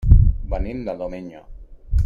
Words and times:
Venim 0.53 0.81
de 0.89 0.97
Domenyo. 1.03 1.45